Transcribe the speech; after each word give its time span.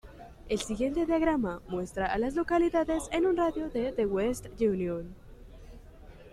El 0.49 0.57
siguiente 0.59 1.05
diagrama 1.05 1.61
muestra 1.67 2.07
a 2.11 2.17
las 2.17 2.33
localidades 2.33 3.03
en 3.11 3.27
un 3.27 3.37
radio 3.37 3.69
de 3.69 3.91
de 3.91 4.07
West 4.07 4.47
Union. 4.59 5.13